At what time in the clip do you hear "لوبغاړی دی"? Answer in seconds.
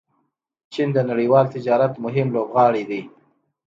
2.35-3.01